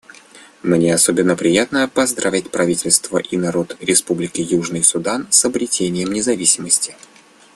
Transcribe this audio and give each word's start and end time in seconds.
Мне 0.63 0.95
особенно 0.95 1.35
приятно 1.35 1.87
поздравить 1.87 2.49
правительство 2.49 3.19
и 3.19 3.37
народ 3.37 3.77
Республики 3.81 4.41
Южный 4.41 4.83
Судан 4.83 5.27
с 5.29 5.45
обретением 5.45 6.11
независимости. 6.11 6.95